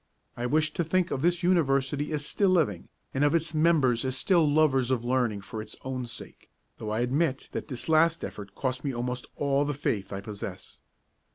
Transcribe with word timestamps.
I 0.35 0.47
wished 0.47 0.75
to 0.77 0.83
think 0.83 1.11
of 1.11 1.21
this 1.21 1.43
University 1.43 2.11
as 2.11 2.25
still 2.25 2.49
living, 2.49 2.89
and 3.13 3.23
of 3.23 3.35
its 3.35 3.53
members 3.53 4.03
as 4.03 4.17
still 4.17 4.49
lovers 4.49 4.89
of 4.89 5.05
learning 5.05 5.41
for 5.41 5.61
its 5.61 5.75
own 5.85 6.07
sake, 6.07 6.49
though 6.79 6.89
I 6.89 7.01
admit 7.01 7.49
that 7.51 7.67
this 7.67 7.87
last 7.87 8.23
effort 8.25 8.55
cost 8.55 8.83
me 8.83 8.95
almost 8.95 9.27
all 9.35 9.63
the 9.63 9.75
faith 9.75 10.11
I 10.11 10.19
possess. 10.19 10.81